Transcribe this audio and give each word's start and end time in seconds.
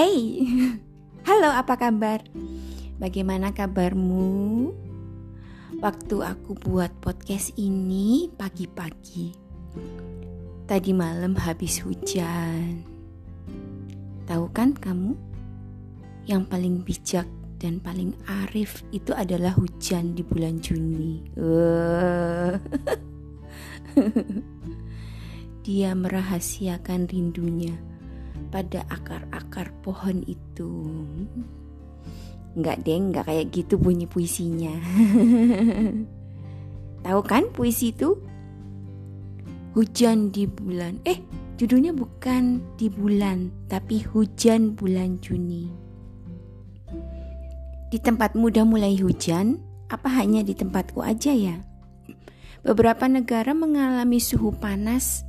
Hey, 0.00 0.48
halo 1.28 1.52
apa 1.52 1.76
kabar? 1.76 2.24
Bagaimana 2.96 3.52
kabarmu? 3.52 4.72
Waktu 5.76 6.16
aku 6.24 6.56
buat 6.56 6.88
podcast 7.04 7.52
ini 7.60 8.32
pagi-pagi 8.32 9.36
Tadi 10.64 10.96
malam 10.96 11.36
habis 11.36 11.84
hujan 11.84 12.80
Tahu 14.24 14.48
kan 14.56 14.72
kamu? 14.72 15.12
Yang 16.24 16.42
paling 16.48 16.80
bijak 16.80 17.28
dan 17.60 17.76
paling 17.84 18.16
arif 18.24 18.80
itu 18.96 19.12
adalah 19.12 19.52
hujan 19.52 20.16
di 20.16 20.24
bulan 20.24 20.64
Juni 20.64 21.28
uh. 21.36 22.56
Dia 25.68 25.92
merahasiakan 25.92 27.04
rindunya 27.04 27.89
pada 28.48 28.88
akar-akar 28.88 29.68
pohon 29.84 30.24
itu. 30.24 30.96
Enggak 32.56 32.82
deh, 32.82 32.98
enggak 32.98 33.28
kayak 33.28 33.46
gitu 33.52 33.76
bunyi 33.76 34.08
puisinya. 34.08 34.74
Tahu 37.06 37.20
kan 37.24 37.52
puisi 37.52 37.94
itu? 37.94 38.18
Hujan 39.76 40.34
di 40.34 40.50
bulan. 40.50 40.98
Eh, 41.06 41.22
judulnya 41.60 41.94
bukan 41.94 42.58
di 42.74 42.90
bulan, 42.90 43.52
tapi 43.70 44.02
hujan 44.02 44.74
bulan 44.74 45.22
Juni. 45.22 45.70
Di 47.90 47.98
tempatmu 47.98 48.50
udah 48.50 48.66
mulai 48.66 48.98
hujan? 48.98 49.62
Apa 49.90 50.10
hanya 50.22 50.42
di 50.46 50.54
tempatku 50.54 51.02
aja 51.02 51.34
ya? 51.34 51.58
Beberapa 52.60 53.08
negara 53.08 53.56
mengalami 53.56 54.20
suhu 54.20 54.52
panas 54.52 55.26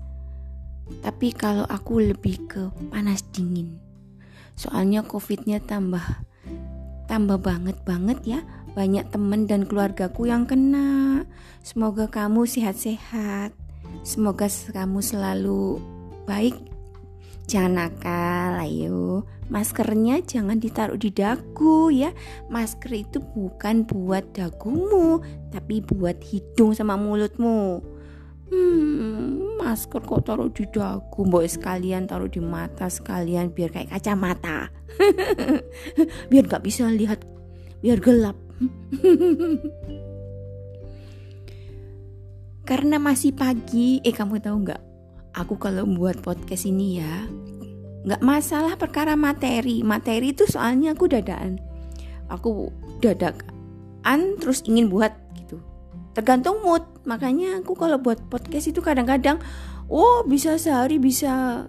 tapi 1.00 1.31
kalau 1.31 1.64
aku 1.72 2.03
lebih 2.03 2.44
ke 2.52 2.67
panas 2.92 3.23
dingin. 3.31 3.80
Soalnya 4.59 5.08
covidnya 5.08 5.64
tambah 5.64 6.03
tambah 7.08 7.39
banget 7.39 7.80
banget 7.88 8.20
ya. 8.28 8.39
Banyak 8.72 9.11
temen 9.11 9.48
dan 9.48 9.67
keluargaku 9.67 10.28
yang 10.31 10.48
kena. 10.48 11.23
Semoga 11.64 12.08
kamu 12.08 12.48
sehat-sehat. 12.48 13.52
Semoga 14.03 14.48
kamu 14.48 15.00
selalu 15.03 15.80
baik. 16.23 16.56
Jangan 17.52 17.73
nakal, 17.92 18.64
ayo. 18.64 19.28
Maskernya 19.52 20.23
jangan 20.23 20.64
ditaruh 20.64 20.95
di 20.95 21.11
dagu 21.11 21.92
ya. 21.92 22.16
Masker 22.48 22.95
itu 22.95 23.20
bukan 23.20 23.83
buat 23.83 24.23
dagumu, 24.31 25.20
tapi 25.52 25.83
buat 25.83 26.23
hidung 26.23 26.72
sama 26.72 26.95
mulutmu. 26.95 27.83
Hmm, 28.52 29.55
masker 29.63 30.03
kok 30.03 30.27
taruh 30.27 30.52
di 30.52 30.67
dagu, 30.67 31.23
mbok 31.23 31.47
sekalian 31.47 32.03
taruh 32.03 32.27
di 32.27 32.44
mata 32.44 32.91
sekalian 32.91 33.55
biar 33.55 33.71
kayak 33.71 33.95
kacamata. 33.95 34.67
biar 36.30 36.43
gak 36.52 36.59
bisa 36.59 36.91
lihat, 36.91 37.23
biar 37.80 38.03
gelap. 38.03 38.35
Karena 42.67 42.99
masih 42.99 43.31
pagi, 43.31 44.03
eh 44.03 44.11
kamu 44.11 44.43
tahu 44.43 44.67
nggak? 44.67 44.81
Aku 45.31 45.55
kalau 45.55 45.88
buat 45.88 46.19
podcast 46.19 46.67
ini 46.67 46.99
ya, 46.99 47.31
nggak 48.03 48.19
masalah 48.19 48.75
perkara 48.75 49.15
materi. 49.15 49.80
Materi 49.80 50.36
itu 50.36 50.43
soalnya 50.43 50.91
aku 50.91 51.08
dadaan. 51.08 51.55
Aku 52.27 52.67
dadakan 52.99 54.36
terus 54.43 54.63
ingin 54.67 54.91
buat 54.91 55.11
tergantung 56.12 56.64
mood. 56.64 56.84
Makanya 57.08 57.62
aku 57.64 57.76
kalau 57.76 57.98
buat 57.98 58.20
podcast 58.28 58.70
itu 58.72 58.80
kadang-kadang 58.84 59.40
oh 59.92 60.23
bisa 60.27 60.55
sehari 60.55 61.02
bisa 61.02 61.66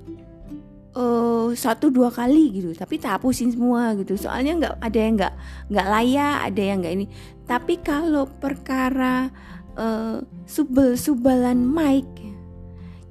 uh, 0.94 1.48
satu 1.54 1.90
dua 1.90 2.12
kali 2.12 2.62
gitu. 2.62 2.70
Tapi 2.76 2.98
tak 2.98 3.20
hapusin 3.20 3.54
semua 3.54 3.94
gitu. 3.98 4.18
Soalnya 4.18 4.52
nggak 4.58 4.74
ada 4.82 4.98
yang 4.98 5.14
nggak 5.18 5.34
nggak 5.70 5.86
layak 5.88 6.36
ada 6.50 6.62
yang 6.62 6.78
nggak 6.82 6.94
ini. 6.94 7.06
Tapi 7.46 7.74
kalau 7.82 8.26
perkara 8.26 9.28
uh, 9.76 10.20
subel 10.46 10.94
subalan 10.98 11.58
mic 11.62 12.06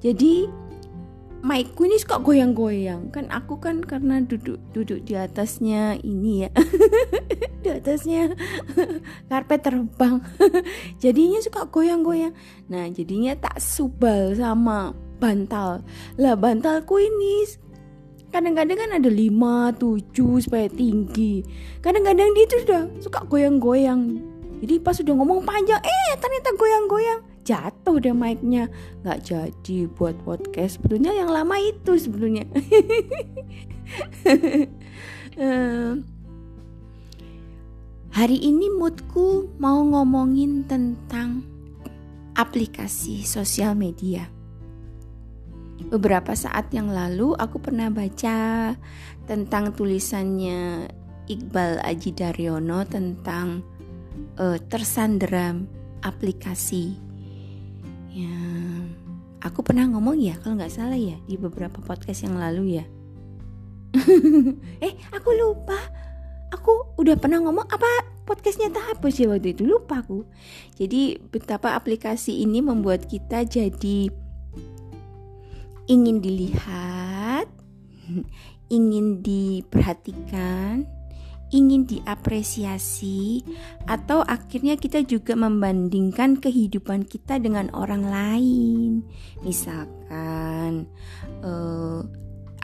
jadi 0.02 0.50
mic-ku 1.42 1.90
ini 1.90 1.98
suka 1.98 2.22
goyang-goyang. 2.22 3.10
Kan 3.10 3.26
aku 3.34 3.58
kan 3.58 3.82
karena 3.82 4.22
duduk 4.22 4.62
duduk 4.70 5.02
di 5.02 5.18
atasnya 5.18 5.98
ini 6.00 6.46
ya. 6.46 6.50
Di 7.62 7.70
atasnya 7.70 8.34
karpet 9.30 9.62
terbang. 9.62 10.22
Jadinya 11.02 11.42
suka 11.42 11.66
goyang-goyang. 11.70 12.34
Nah 12.66 12.90
jadinya 12.90 13.38
tak 13.38 13.62
subal 13.62 14.34
sama 14.34 14.94
bantal. 15.22 15.86
Lah 16.18 16.34
bantalku 16.34 16.98
ini 16.98 17.46
kadang-kadang 18.34 18.78
kan 18.80 18.90
ada 18.98 19.06
lima 19.06 19.70
tujuh 19.78 20.42
supaya 20.42 20.66
tinggi. 20.66 21.46
Kadang-kadang 21.78 22.34
dia 22.34 22.50
tuh 22.50 22.60
sudah 22.66 22.82
suka 22.98 23.20
goyang-goyang. 23.30 24.18
Jadi 24.62 24.74
pas 24.82 24.94
sudah 24.98 25.14
ngomong 25.14 25.46
panjang 25.46 25.82
eh 25.82 26.10
ternyata 26.18 26.54
goyang-goyang 26.58 27.31
jatuh 27.42 27.98
deh 27.98 28.14
mic-nya. 28.14 28.70
Nggak 29.02 29.18
jadi 29.26 29.78
buat 29.92 30.16
podcast. 30.22 30.78
Sebetulnya 30.78 31.12
yang 31.14 31.30
lama 31.30 31.58
itu 31.58 31.98
sebetulnya. 31.98 32.46
Hari 38.12 38.38
ini 38.44 38.68
moodku 38.68 39.56
mau 39.56 39.80
ngomongin 39.80 40.68
tentang 40.68 41.42
aplikasi 42.36 43.24
sosial 43.24 43.72
media. 43.72 44.28
Beberapa 45.88 46.36
saat 46.36 46.70
yang 46.70 46.92
lalu 46.92 47.34
aku 47.34 47.58
pernah 47.58 47.88
baca 47.90 48.72
tentang 49.26 49.72
tulisannya 49.74 50.86
Iqbal 51.26 51.80
Aji 51.82 52.12
Daryono 52.12 52.84
tentang 52.86 53.64
uh, 54.38 54.60
tersandera 54.68 55.56
aplikasi 56.04 57.11
Ya, 58.12 58.28
aku 59.40 59.64
pernah 59.64 59.88
ngomong 59.88 60.20
ya 60.20 60.36
kalau 60.36 60.60
nggak 60.60 60.68
salah 60.68 61.00
ya 61.00 61.16
di 61.24 61.40
beberapa 61.40 61.80
podcast 61.80 62.28
yang 62.28 62.36
lalu 62.36 62.76
ya. 62.76 62.84
eh, 64.84 64.92
aku 65.16 65.32
lupa. 65.32 65.80
Aku 66.52 66.92
udah 67.00 67.16
pernah 67.16 67.40
ngomong 67.40 67.64
apa 67.64 67.88
podcastnya 68.28 68.68
apa 68.68 69.08
sih 69.08 69.24
waktu 69.24 69.56
itu 69.56 69.64
lupa 69.64 70.04
aku. 70.04 70.28
Jadi 70.76 71.24
betapa 71.32 71.72
aplikasi 71.72 72.44
ini 72.44 72.60
membuat 72.60 73.08
kita 73.08 73.48
jadi 73.48 74.12
ingin 75.88 76.20
dilihat, 76.20 77.48
ingin 78.76 79.24
diperhatikan, 79.24 80.84
ingin 81.52 81.84
diapresiasi, 81.84 83.44
atau 83.84 84.24
akhirnya 84.24 84.80
kita 84.80 85.04
juga 85.04 85.36
membandingkan 85.36 86.40
kehidupan 86.40 87.04
kita 87.04 87.36
dengan 87.36 87.68
orang 87.76 88.08
lain. 88.08 89.04
Misalkan, 89.44 90.88
uh, 91.44 92.00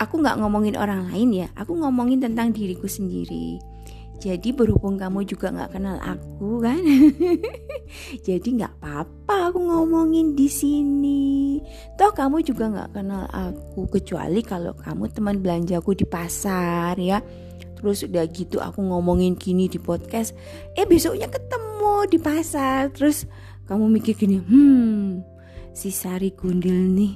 aku 0.01 0.15
nggak 0.25 0.41
ngomongin 0.41 0.75
orang 0.81 1.07
lain 1.13 1.45
ya, 1.45 1.49
aku 1.53 1.77
ngomongin 1.77 2.25
tentang 2.25 2.51
diriku 2.51 2.89
sendiri. 2.89 3.61
Jadi 4.19 4.51
berhubung 4.51 4.99
kamu 4.99 5.23
juga 5.31 5.55
nggak 5.55 5.79
kenal 5.79 5.95
aku 6.03 6.59
kan, 6.59 6.83
jadi 8.27 8.49
nggak 8.51 8.83
apa-apa 8.83 9.55
aku 9.55 9.63
ngomongin 9.63 10.35
di 10.35 10.51
sini. 10.51 11.63
Toh 11.95 12.11
kamu 12.11 12.43
juga 12.43 12.67
nggak 12.67 12.99
kenal 12.99 13.31
aku 13.31 13.87
kecuali 13.87 14.43
kalau 14.43 14.75
kamu 14.75 15.07
teman 15.15 15.39
belanjaku 15.39 15.95
di 15.95 16.03
pasar 16.03 16.99
ya 16.99 17.23
terus 17.79 18.03
udah 18.03 18.27
gitu 18.27 18.59
aku 18.59 18.83
ngomongin 18.83 19.39
gini 19.39 19.71
di 19.71 19.79
podcast 19.79 20.35
eh 20.75 20.83
besoknya 20.85 21.31
ketemu 21.31 22.11
di 22.11 22.19
pasar. 22.19 22.91
Terus 22.91 23.31
kamu 23.71 23.87
mikir 23.89 24.19
gini 24.19 24.43
hmm 24.43 25.23
si 25.71 25.95
Sari 25.95 26.35
Gundil 26.35 26.75
nih 26.75 27.15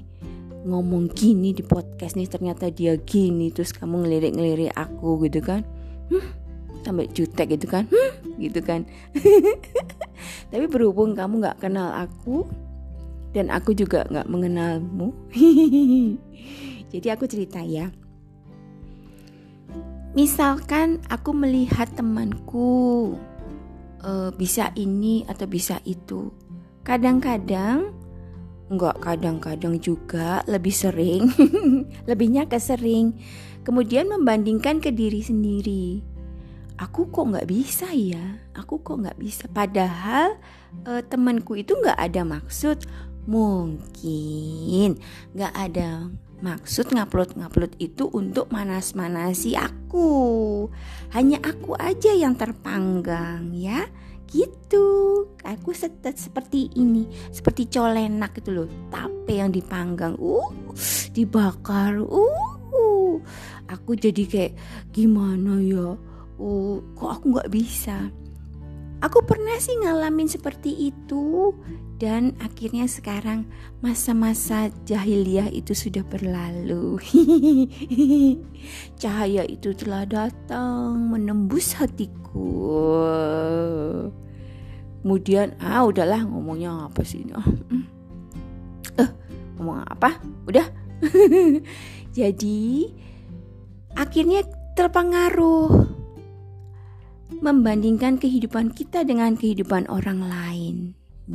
ngomong 0.63 1.11
gini 1.11 1.51
di 1.51 1.67
podcast 1.67 2.15
nih 2.15 2.31
ternyata 2.31 2.71
dia 2.71 2.95
gini. 2.95 3.51
Terus 3.51 3.75
kamu 3.75 4.07
ngelirik-ngelirik 4.07 4.73
aku 4.79 5.27
gitu 5.27 5.43
kan. 5.43 5.67
Hmm, 6.09 6.31
sampai 6.87 7.11
jutek 7.11 7.59
gitu 7.59 7.67
kan. 7.67 7.91
Hmm, 7.91 8.39
gitu 8.39 8.63
kan. 8.63 8.87
Tapi 10.55 10.65
berhubung 10.71 11.19
kamu 11.19 11.43
nggak 11.43 11.59
kenal 11.59 11.91
aku 11.91 12.47
dan 13.33 13.49
aku 13.49 13.73
juga 13.73 14.05
nggak 14.13 14.29
mengenalmu 14.29 15.09
jadi 16.93 17.17
aku 17.17 17.25
cerita 17.25 17.65
ya 17.65 17.89
Misalkan 20.13 21.01
aku 21.09 21.33
melihat 21.33 21.89
temanku 21.97 23.17
uh, 24.05 24.29
bisa 24.37 24.69
ini 24.77 25.25
atau 25.25 25.49
bisa 25.49 25.81
itu. 25.89 26.29
Kadang-kadang 26.85 27.97
enggak 28.69 29.01
kadang-kadang 29.01 29.81
juga 29.81 30.45
lebih 30.45 30.73
sering, 30.73 31.33
lebihnya 32.09 32.45
ke 32.45 32.61
sering. 32.61 33.17
Kemudian 33.65 34.13
membandingkan 34.13 34.85
ke 34.85 34.93
diri 34.93 35.25
sendiri. 35.25 36.05
Aku 36.77 37.09
kok 37.09 37.33
nggak 37.33 37.49
bisa 37.49 37.89
ya? 37.97 38.43
Aku 38.53 38.85
kok 38.85 39.01
nggak 39.01 39.17
bisa? 39.17 39.49
Padahal 39.49 40.37
uh, 40.85 41.01
temanku 41.09 41.57
itu 41.57 41.73
nggak 41.73 41.97
ada 41.97 42.21
maksud. 42.27 42.85
Mungkin 43.25 44.99
nggak 45.33 45.55
ada 45.57 46.13
Maksud 46.43 46.91
ngupload-ngupload 46.91 47.79
itu 47.79 48.11
untuk 48.11 48.51
manas-manasi 48.51 49.55
aku. 49.55 50.67
Hanya 51.15 51.39
aku 51.39 51.79
aja 51.79 52.11
yang 52.11 52.35
terpanggang 52.35 53.55
ya. 53.55 53.87
Gitu. 54.27 54.85
Aku 55.47 55.71
setet 55.71 56.19
seperti 56.19 56.73
ini, 56.75 57.07
seperti 57.31 57.71
colenak 57.71 58.35
itu 58.43 58.51
loh. 58.51 58.69
Tape 58.91 59.39
yang 59.39 59.55
dipanggang. 59.55 60.19
Uh, 60.19 60.51
dibakar. 61.15 62.03
Uh. 62.03 62.53
Aku 63.71 63.97
jadi 63.97 64.25
kayak 64.29 64.53
gimana 64.91 65.63
ya? 65.63 65.97
Uh, 66.37 66.83
kok 66.99 67.21
aku 67.21 67.39
nggak 67.39 67.53
bisa? 67.53 68.11
Aku 69.03 69.19
pernah 69.27 69.59
sih 69.59 69.75
ngalamin 69.83 70.31
seperti 70.31 70.95
itu 70.95 71.51
dan 71.99 72.39
akhirnya 72.39 72.87
sekarang 72.87 73.51
masa-masa 73.83 74.71
jahiliyah 74.87 75.51
itu 75.51 75.75
sudah 75.75 76.07
berlalu. 76.07 77.03
Cahaya 79.03 79.43
itu 79.43 79.75
telah 79.75 80.07
datang 80.07 81.11
menembus 81.11 81.75
hatiku. 81.75 83.03
Kemudian 85.03 85.59
ah 85.59 85.83
udahlah 85.83 86.23
ngomongnya 86.23 86.87
apa 86.87 87.03
sih 87.03 87.27
ini? 87.27 87.35
Eh, 89.03 89.11
ngomong 89.59 89.83
apa? 89.83 90.15
Udah. 90.47 90.71
Jadi 92.19 92.87
akhirnya 93.99 94.47
terpengaruh 94.79 96.02
membandingkan 97.43 98.23
kehidupan 98.23 98.71
kita 98.71 99.03
dengan 99.03 99.35
kehidupan 99.35 99.91
orang 99.91 100.23
lain. 100.23 100.75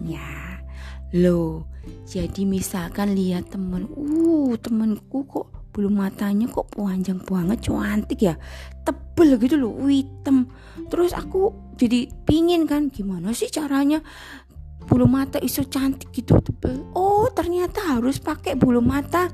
Ya, 0.08 0.64
lo. 1.12 1.68
Jadi 2.08 2.48
misalkan 2.48 3.16
lihat 3.16 3.52
temen, 3.52 3.88
uh 3.92 4.56
temenku 4.60 5.28
kok 5.28 5.52
bulu 5.72 5.94
matanya 5.94 6.50
kok 6.50 6.74
panjang 6.74 7.22
banget, 7.22 7.70
cantik 7.70 8.20
ya, 8.24 8.36
tebel 8.82 9.38
gitu 9.38 9.56
loh, 9.60 9.76
hitam. 9.86 10.50
Terus 10.90 11.14
aku 11.14 11.54
jadi 11.78 12.10
pingin 12.26 12.66
kan, 12.66 12.90
gimana 12.90 13.36
sih 13.36 13.52
caranya 13.52 14.02
bulu 14.88 15.06
mata 15.06 15.38
iso 15.44 15.68
cantik 15.68 16.12
gitu 16.16 16.40
tebel. 16.40 16.88
Oh 16.96 17.28
ternyata 17.32 18.00
harus 18.00 18.20
pakai 18.20 18.56
bulu 18.56 18.80
mata 18.80 19.28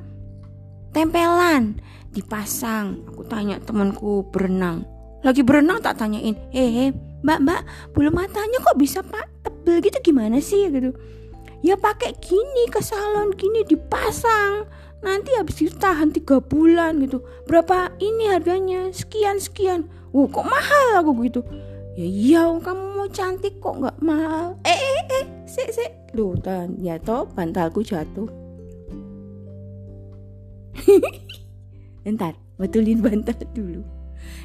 tempelan 0.94 1.82
dipasang. 2.14 3.02
Aku 3.10 3.26
tanya 3.26 3.58
temanku 3.58 4.30
berenang, 4.30 4.86
lagi 5.24 5.40
berenang 5.40 5.80
tak 5.80 6.04
tanyain, 6.04 6.36
eh, 6.52 6.92
mbak 7.24 7.40
mbak 7.48 7.62
bulu 7.96 8.12
matanya 8.12 8.60
kok 8.60 8.76
bisa 8.76 9.00
pak 9.00 9.32
tebel 9.40 9.80
gitu 9.80 10.12
gimana 10.12 10.44
sih 10.44 10.68
gitu. 10.68 10.92
Ya 11.64 11.80
pakai 11.80 12.12
gini 12.20 12.68
ke 12.68 12.84
salon 12.84 13.32
gini 13.32 13.64
dipasang. 13.64 14.68
Nanti 15.00 15.32
habis 15.40 15.64
itu 15.64 15.72
tahan 15.80 16.12
tiga 16.12 16.44
bulan 16.44 17.00
gitu. 17.00 17.24
Berapa 17.48 17.96
ini 18.04 18.28
harganya? 18.28 18.92
Sekian 18.92 19.40
sekian. 19.40 19.88
Wah 20.12 20.28
kok 20.28 20.44
mahal 20.44 21.00
aku 21.00 21.12
gitu. 21.24 21.40
Ya 21.96 22.04
iya 22.04 22.44
kamu 22.60 22.84
mau 23.00 23.08
cantik 23.08 23.64
kok 23.64 23.80
nggak 23.80 24.04
mahal. 24.04 24.60
Eh 24.68 24.76
eh 24.76 25.24
eh, 25.24 25.26
sik 25.48 25.72
sik. 25.72 25.92
Loh, 26.20 26.36
dan 26.36 26.76
ya 26.84 27.00
toh 27.00 27.24
bantalku 27.32 27.80
jatuh. 27.80 28.28
Ntar, 32.04 32.36
betulin 32.60 33.00
bantal 33.00 33.40
dulu 33.56 34.03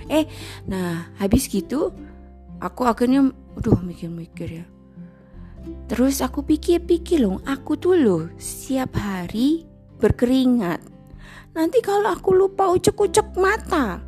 eh 0.08 0.24
nah 0.64 1.12
habis 1.20 1.48
gitu 1.48 1.92
aku 2.58 2.88
akhirnya 2.88 3.28
aduh 3.58 3.80
mikir-mikir 3.82 4.62
ya. 4.62 4.66
Terus 5.90 6.22
aku 6.24 6.46
pikir-pikir 6.46 7.24
loh 7.24 7.42
aku 7.44 7.76
tuh 7.76 7.98
loh 7.98 8.24
setiap 8.38 8.96
hari 8.96 9.66
berkeringat. 9.98 10.80
Nanti 11.52 11.82
kalau 11.82 12.14
aku 12.14 12.30
lupa 12.36 12.70
ucek-ucek 12.70 13.34
mata 13.34 13.98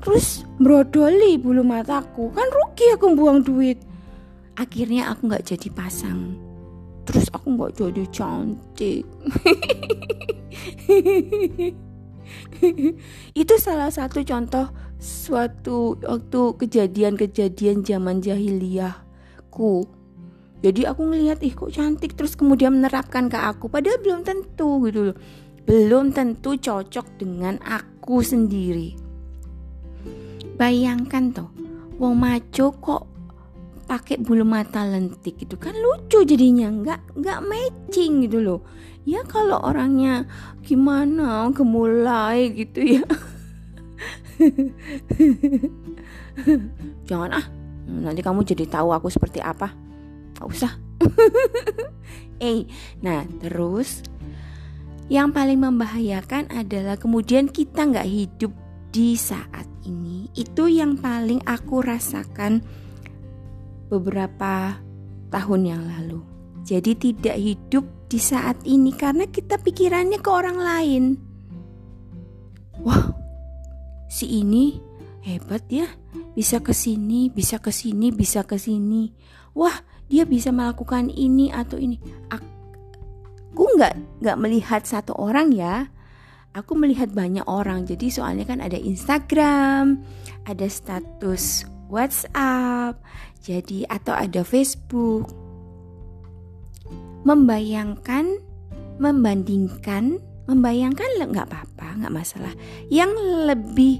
terus 0.00 0.48
brodoli 0.56 1.36
bulu 1.36 1.60
mataku 1.60 2.32
kan 2.32 2.48
rugi 2.48 2.88
aku 2.94 3.12
buang 3.12 3.44
duit. 3.44 3.76
Akhirnya 4.56 5.12
aku 5.12 5.28
nggak 5.28 5.44
jadi 5.44 5.68
pasang. 5.72 6.36
Terus 7.04 7.28
aku 7.34 7.56
nggak 7.56 7.72
jadi 7.80 8.04
cantik. 8.12 9.04
Itu 13.40 13.54
salah 13.58 13.90
satu 13.90 14.22
contoh 14.22 14.70
suatu 15.00 15.96
waktu 16.04 16.40
kejadian-kejadian 16.60 17.82
zaman 17.82 18.20
jahiliyahku. 18.20 19.88
Jadi 20.60 20.84
aku 20.84 21.08
ngelihat 21.08 21.40
ih 21.40 21.56
kok 21.56 21.72
cantik 21.72 22.12
terus 22.12 22.36
kemudian 22.36 22.76
menerapkan 22.76 23.32
ke 23.32 23.40
aku 23.40 23.72
padahal 23.72 23.96
belum 24.04 24.20
tentu 24.28 24.84
gitu 24.84 25.10
loh. 25.10 25.16
Belum 25.64 26.12
tentu 26.12 26.60
cocok 26.60 27.16
dengan 27.16 27.56
aku 27.64 28.20
sendiri. 28.20 28.92
Bayangkan 30.60 31.32
toh, 31.32 31.48
wong 31.96 32.20
maco 32.20 32.76
kok 32.76 33.02
pakai 33.88 34.20
bulu 34.20 34.44
mata 34.46 34.86
lentik 34.86 35.40
itu 35.42 35.56
kan 35.58 35.74
lucu 35.74 36.22
jadinya 36.22 36.70
nggak 36.70 37.18
nggak 37.18 37.40
matching 37.42 38.22
gitu 38.22 38.38
loh 38.38 38.62
ya 39.02 39.26
kalau 39.26 39.58
orangnya 39.66 40.30
gimana 40.62 41.50
gemulai 41.50 42.54
gitu 42.54 43.02
ya 43.02 43.04
Jangan 47.08 47.30
ah, 47.36 47.46
nanti 47.86 48.20
kamu 48.24 48.44
jadi 48.44 48.66
tahu 48.66 48.92
aku 48.94 49.10
seperti 49.12 49.40
apa. 49.44 49.74
Gak 50.38 50.48
usah. 50.48 50.72
eh, 52.44 52.64
nah 53.00 53.24
terus 53.40 54.04
yang 55.10 55.34
paling 55.34 55.58
membahayakan 55.58 56.46
adalah 56.54 56.94
kemudian 56.94 57.50
kita 57.50 57.82
nggak 57.82 58.06
hidup 58.06 58.54
di 58.94 59.18
saat 59.18 59.66
ini. 59.82 60.30
Itu 60.38 60.70
yang 60.70 61.02
paling 61.02 61.42
aku 61.42 61.82
rasakan 61.82 62.62
beberapa 63.90 64.78
tahun 65.34 65.60
yang 65.66 65.82
lalu. 65.82 66.22
Jadi 66.62 66.94
tidak 66.94 67.36
hidup 67.42 67.84
di 68.06 68.22
saat 68.22 68.62
ini 68.62 68.94
karena 68.94 69.26
kita 69.26 69.58
pikirannya 69.58 70.22
ke 70.22 70.30
orang 70.30 70.58
lain. 70.58 71.04
Wah, 72.86 73.10
si 74.10 74.42
ini 74.42 74.82
hebat 75.22 75.62
ya 75.70 75.86
bisa 76.34 76.58
ke 76.58 76.74
sini 76.74 77.30
bisa 77.30 77.62
ke 77.62 77.70
sini 77.70 78.10
bisa 78.10 78.42
ke 78.42 78.58
sini. 78.58 79.14
Wah 79.54 79.86
dia 80.10 80.26
bisa 80.26 80.50
melakukan 80.50 81.06
ini 81.14 81.54
atau 81.54 81.78
ini. 81.78 82.02
Aku 82.34 83.62
nggak 83.78 84.20
nggak 84.20 84.38
melihat 84.42 84.82
satu 84.82 85.14
orang 85.14 85.54
ya. 85.54 85.86
Aku 86.50 86.74
melihat 86.74 87.14
banyak 87.14 87.46
orang. 87.46 87.86
Jadi 87.86 88.10
soalnya 88.10 88.42
kan 88.42 88.58
ada 88.58 88.74
Instagram 88.74 90.02
ada 90.50 90.66
status 90.66 91.62
WhatsApp 91.86 92.98
jadi 93.42 93.86
atau 93.90 94.14
ada 94.14 94.42
Facebook. 94.42 95.30
Membayangkan 97.22 98.40
membandingkan 99.00 100.20
membayangkan 100.50 101.30
nggak 101.30 101.46
apa-apa 101.46 102.02
nggak 102.02 102.14
masalah. 102.14 102.52
Yang 102.90 103.12
lebih 103.46 103.94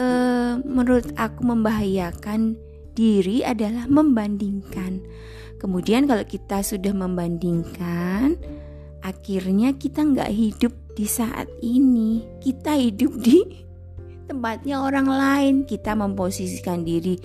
uh, 0.00 0.56
menurut 0.64 1.12
aku 1.20 1.44
membahayakan 1.44 2.56
diri 2.96 3.44
adalah 3.44 3.84
membandingkan. 3.84 5.04
Kemudian 5.60 6.08
kalau 6.08 6.24
kita 6.24 6.64
sudah 6.64 6.96
membandingkan 6.96 8.40
akhirnya 9.04 9.76
kita 9.76 10.04
nggak 10.04 10.32
hidup 10.32 10.72
di 10.96 11.04
saat 11.04 11.48
ini. 11.60 12.24
Kita 12.40 12.72
hidup 12.76 13.12
di 13.20 13.44
tempatnya 14.24 14.80
orang 14.80 15.08
lain. 15.08 15.54
Kita 15.68 15.92
memposisikan 15.92 16.82
diri 16.82 17.20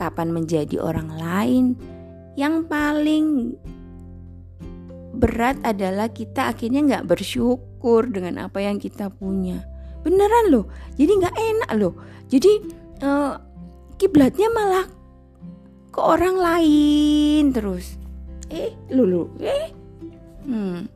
kapan 0.00 0.32
menjadi 0.32 0.80
orang 0.80 1.08
lain. 1.12 1.64
Yang 2.40 2.54
paling 2.72 3.26
berat 5.20 5.60
adalah 5.60 6.08
kita 6.08 6.48
akhirnya 6.48 6.80
nggak 6.80 7.06
bersyukur 7.12 8.08
dengan 8.08 8.48
apa 8.48 8.64
yang 8.64 8.80
kita 8.80 9.12
punya. 9.12 9.60
Beneran 10.00 10.48
loh 10.48 10.66
jadi 10.96 11.12
nggak 11.20 11.36
enak 11.36 11.70
loh. 11.76 11.94
Jadi 12.32 12.52
uh, 13.04 13.36
kiblatnya 14.00 14.48
malah 14.48 14.88
ke 15.92 16.00
orang 16.00 16.40
lain 16.40 17.52
terus. 17.52 18.00
Eh 18.48 18.72
lulu 18.88 19.28
eh. 19.44 19.68
Hmm. 20.48 20.88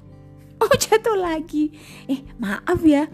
Oh 0.64 0.74
jatuh 0.82 1.20
lagi. 1.20 1.68
Eh 2.08 2.24
maaf 2.40 2.80
ya. 2.80 3.04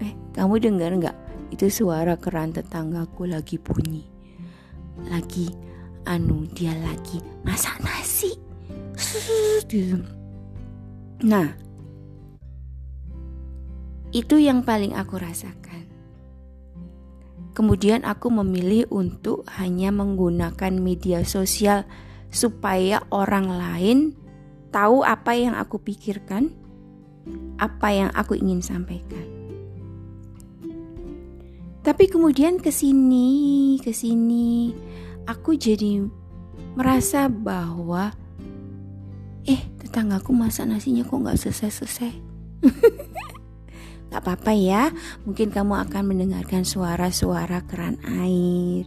Eh 0.00 0.16
kamu 0.32 0.62
dengar 0.62 0.94
nggak? 0.96 1.16
Itu 1.50 1.68
suara 1.68 2.16
keran 2.16 2.54
tetanggaku 2.54 3.26
lagi 3.28 3.60
bunyi. 3.60 4.06
Lagi 5.10 5.50
anu 6.08 6.48
dia 6.56 6.72
lagi 6.80 7.20
masak 7.44 7.76
nasi 7.84 8.49
Nah, 11.20 11.52
itu 14.10 14.36
yang 14.40 14.64
paling 14.66 14.96
aku 14.96 15.20
rasakan. 15.20 15.86
Kemudian 17.52 18.06
aku 18.08 18.32
memilih 18.32 18.88
untuk 18.88 19.44
hanya 19.60 19.92
menggunakan 19.92 20.72
media 20.80 21.26
sosial 21.26 21.84
supaya 22.30 23.02
orang 23.10 23.50
lain 23.50 23.98
tahu 24.70 25.02
apa 25.02 25.34
yang 25.34 25.58
aku 25.58 25.82
pikirkan 25.82 26.54
apa 27.60 27.88
yang 27.92 28.10
aku 28.16 28.38
ingin 28.38 28.64
sampaikan. 28.64 29.26
Tapi 31.80 32.06
kemudian 32.08 32.60
ke 32.60 32.68
sini, 32.72 33.76
ke 33.80 33.92
sini 33.92 34.72
aku 35.24 35.56
jadi 35.56 36.04
merasa 36.76 37.26
bahwa 37.28 38.14
eh 39.46 39.60
tetanggaku 39.80 40.34
masak 40.34 40.68
nasinya 40.68 41.06
kok 41.06 41.20
nggak 41.20 41.40
selesai-selesai. 41.40 42.12
Gak 44.10 44.26
apa-apa 44.26 44.50
ya, 44.50 44.90
mungkin 45.22 45.54
kamu 45.54 45.86
akan 45.86 46.02
mendengarkan 46.02 46.66
suara-suara 46.66 47.62
keran 47.70 47.94
air. 48.02 48.82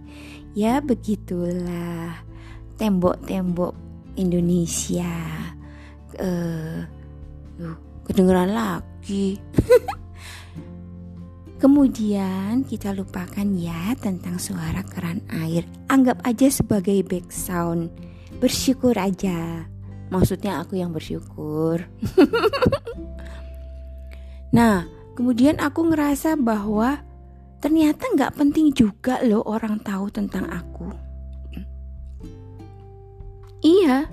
Ya 0.51 0.83
begitulah, 0.83 2.19
tembok-tembok 2.75 3.71
Indonesia. 4.19 5.15
Uh, 6.19 6.83
kedengeran 8.03 8.51
lagi. 8.51 9.39
Kemudian 11.63 12.67
kita 12.67 12.91
lupakan 12.91 13.47
ya 13.55 13.95
tentang 13.95 14.35
suara 14.35 14.83
keran 14.83 15.23
air. 15.31 15.63
Anggap 15.87 16.19
aja 16.27 16.51
sebagai 16.51 16.99
background. 17.07 17.87
Bersyukur 18.43 18.99
aja. 18.99 19.71
Maksudnya 20.13 20.61
aku 20.61 20.77
yang 20.77 20.93
bersyukur. 20.93 21.89
nah, 24.57 24.85
kemudian 25.17 25.57
aku 25.57 25.89
ngerasa 25.89 26.37
bahwa 26.37 27.01
ternyata 27.57 28.05
nggak 28.13 28.37
penting 28.37 28.69
juga 28.77 29.25
loh 29.25 29.41
orang 29.41 29.81
tahu 29.81 30.13
tentang 30.13 30.45
aku. 30.53 30.93
Iya, 33.65 34.05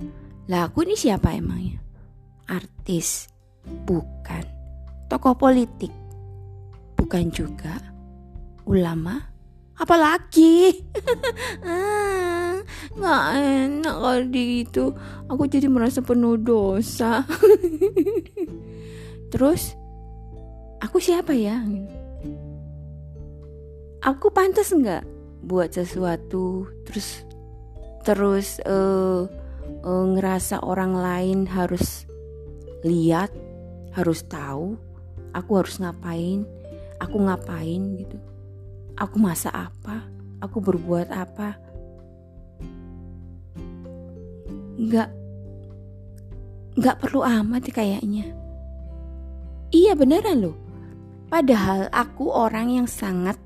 lah 0.49 0.73
aku 0.73 0.89
ini 0.89 0.97
siapa 0.97 1.37
emangnya? 1.37 1.85
Artis, 2.49 3.29
bukan. 3.85 4.41
Tokoh 5.13 5.37
politik, 5.37 5.93
bukan 6.97 7.29
juga. 7.29 7.77
Ulama, 8.65 9.21
apalagi? 9.81 10.77
Ah, 11.65 12.61
nggak 12.97 13.25
enak 13.41 13.97
kalau 13.97 14.23
gitu. 14.33 14.85
Aku 15.33 15.49
jadi 15.49 15.67
merasa 15.73 16.05
penuh 16.05 16.37
dosa. 16.37 17.25
Terus, 19.33 19.73
aku 20.85 21.01
siapa 21.01 21.33
ya? 21.33 21.61
Aku 24.05 24.33
pantas 24.33 24.73
nggak 24.73 25.05
buat 25.45 25.73
sesuatu 25.73 26.69
terus 26.85 27.25
terus 28.05 28.61
uh, 28.69 29.25
uh, 29.85 30.05
ngerasa 30.17 30.65
orang 30.65 30.97
lain 30.97 31.39
harus 31.49 32.05
lihat, 32.85 33.33
harus 33.93 34.25
tahu 34.25 34.77
aku 35.35 35.63
harus 35.63 35.79
ngapain, 35.79 36.47
aku 36.99 37.17
ngapain 37.23 37.83
gitu. 37.99 38.19
Aku 39.01 39.17
masak 39.17 39.57
apa, 39.57 40.05
aku 40.45 40.61
berbuat 40.61 41.09
apa. 41.09 41.57
Nggak 44.77 45.09
nggak 46.77 46.97
perlu 47.01 47.25
amat 47.25 47.73
kayaknya. 47.73 48.29
Iya 49.73 49.97
beneran 49.97 50.45
loh. 50.45 50.57
Padahal 51.33 51.89
aku 51.95 52.29
orang 52.29 52.75
yang 52.77 52.89
sangat 52.91 53.41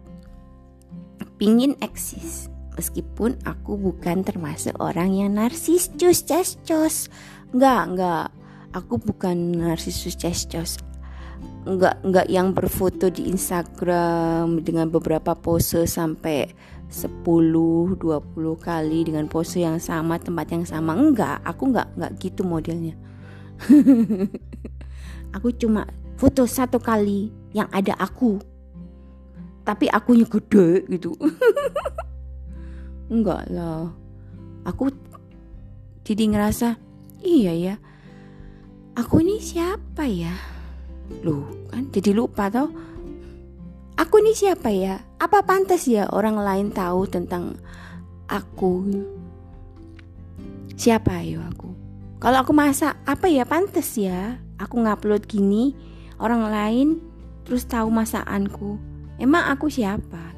pingin 1.36 1.76
eksis 1.82 2.48
meskipun 2.74 3.38
aku 3.46 3.78
bukan 3.78 4.22
termasuk 4.26 4.74
orang 4.78 5.14
yang 5.14 5.34
narsis 5.38 5.90
cus 5.94 6.22
cus 6.26 7.10
nggak 7.54 7.82
nggak 7.94 8.26
aku 8.74 8.98
bukan 8.98 9.54
narsisus 9.54 10.18
cus 10.18 10.78
nggak 11.64 12.04
nggak 12.04 12.26
yang 12.28 12.52
berfoto 12.52 13.08
di 13.08 13.32
Instagram 13.32 14.60
dengan 14.60 14.92
beberapa 14.92 15.32
pose 15.32 15.88
sampai 15.88 16.52
10 16.92 17.24
20 17.98 17.98
kali 18.60 18.98
dengan 19.08 19.26
pose 19.26 19.64
yang 19.64 19.80
sama 19.80 20.20
tempat 20.20 20.46
yang 20.52 20.64
sama. 20.68 20.92
Enggak 20.94 21.40
aku 21.42 21.72
nggak 21.72 21.88
nggak 21.96 22.12
gitu 22.20 22.44
modelnya. 22.44 22.94
Aku 25.34 25.50
cuma 25.50 25.82
foto 26.14 26.46
satu 26.46 26.78
kali 26.78 27.26
yang 27.50 27.66
ada 27.74 27.98
aku. 27.98 28.38
Tapi 29.66 29.90
akunya 29.90 30.30
gede 30.30 30.86
gitu. 30.86 31.10
Enggak 33.14 33.50
lah. 33.50 33.90
Aku 34.62 34.94
jadi 36.04 36.24
ngerasa 36.28 36.76
iya 37.24 37.52
ya 37.56 37.74
aku 38.92 39.24
ini 39.24 39.40
siapa 39.40 40.04
ya 40.04 40.53
loh 41.20 41.44
kan 41.68 41.88
jadi 41.92 42.16
lupa 42.16 42.48
tau 42.48 42.68
aku 43.98 44.22
ini 44.22 44.32
siapa 44.34 44.70
ya? 44.70 45.02
Apa 45.18 45.42
pantas 45.46 45.86
ya 45.86 46.06
orang 46.10 46.38
lain 46.38 46.68
tahu 46.74 47.06
tentang 47.06 47.58
aku? 48.30 48.86
Siapa 50.74 51.22
ayo 51.22 51.42
aku? 51.42 51.70
Kalau 52.18 52.38
aku 52.42 52.52
masak 52.54 52.98
apa 53.06 53.26
ya 53.30 53.46
pantas 53.46 53.94
ya? 53.98 54.38
Aku 54.58 54.82
ngupload 54.82 55.26
gini 55.26 55.74
orang 56.18 56.46
lain 56.46 56.88
terus 57.42 57.66
tahu 57.66 57.90
masakanku. 57.90 58.78
Emang 59.18 59.50
aku 59.50 59.70
siapa? 59.70 60.34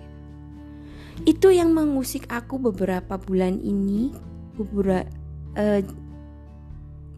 Itu 1.25 1.49
yang 1.49 1.73
mengusik 1.73 2.29
aku 2.29 2.61
beberapa 2.61 3.17
bulan 3.17 3.61
ini 3.65 4.13
beberapa 4.57 5.09
uh, 5.57 5.81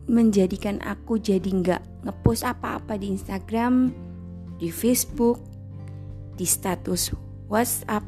menjadikan 0.08 0.80
aku 0.80 1.20
jadi 1.20 1.46
nggak 1.46 2.08
ngepost 2.08 2.42
apa-apa 2.48 2.96
di 2.96 3.12
Instagram, 3.12 3.92
di 4.56 4.72
Facebook, 4.72 5.38
di 6.34 6.48
status 6.48 7.12
WhatsApp. 7.46 8.04